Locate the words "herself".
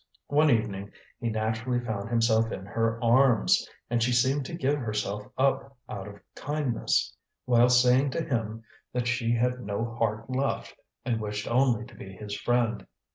4.79-5.27